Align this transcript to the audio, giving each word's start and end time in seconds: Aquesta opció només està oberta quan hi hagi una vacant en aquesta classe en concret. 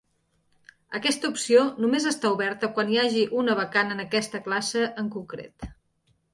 Aquesta 0.99 1.29
opció 1.33 1.65
només 1.85 2.07
està 2.13 2.33
oberta 2.37 2.71
quan 2.79 2.91
hi 2.95 2.99
hagi 3.03 3.27
una 3.43 3.59
vacant 3.63 3.95
en 3.99 4.05
aquesta 4.07 4.45
classe 4.51 4.85
en 5.05 5.15
concret. 5.21 5.73